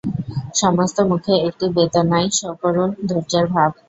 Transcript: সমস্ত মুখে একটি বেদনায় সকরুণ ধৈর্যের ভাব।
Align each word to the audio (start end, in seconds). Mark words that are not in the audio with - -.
সমস্ত 0.55 0.97
মুখে 1.09 1.33
একটি 1.47 1.65
বেদনায় 1.75 2.29
সকরুণ 2.39 2.89
ধৈর্যের 3.07 3.45
ভাব। 3.53 3.71